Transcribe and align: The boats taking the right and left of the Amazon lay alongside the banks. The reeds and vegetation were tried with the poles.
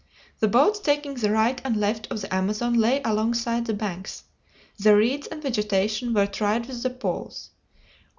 The 0.39 0.47
boats 0.47 0.79
taking 0.79 1.13
the 1.13 1.29
right 1.29 1.61
and 1.63 1.77
left 1.77 2.07
of 2.09 2.21
the 2.21 2.33
Amazon 2.33 2.73
lay 2.73 3.01
alongside 3.05 3.67
the 3.67 3.75
banks. 3.75 4.23
The 4.79 4.95
reeds 4.95 5.27
and 5.27 5.43
vegetation 5.43 6.11
were 6.15 6.25
tried 6.25 6.65
with 6.65 6.81
the 6.81 6.89
poles. 6.89 7.51